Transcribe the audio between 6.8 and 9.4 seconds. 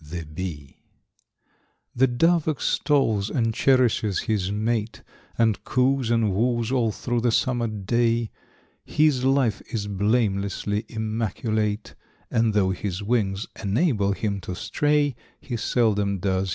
through the summer day. H is